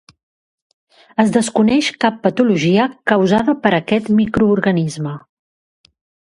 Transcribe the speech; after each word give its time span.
Es 1.23 1.33
desconeix 1.35 1.89
cap 2.05 2.17
patologia 2.25 2.87
causada 3.13 3.55
per 3.67 3.75
aquest 3.81 4.11
microorganisme. 4.23 5.15